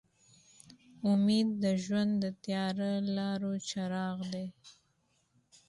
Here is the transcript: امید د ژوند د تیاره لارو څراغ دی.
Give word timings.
امید 1.11 1.47
د 1.63 1.65
ژوند 1.83 2.11
د 2.23 2.25
تیاره 2.43 2.91
لارو 3.17 3.53
څراغ 3.67 4.17
دی. 4.33 4.47